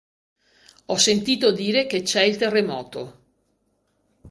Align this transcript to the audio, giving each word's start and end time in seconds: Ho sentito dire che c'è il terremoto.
Ho 0.87 0.97
sentito 0.97 1.51
dire 1.51 1.85
che 1.85 2.01
c'è 2.01 2.23
il 2.23 2.35
terremoto. 2.37 3.19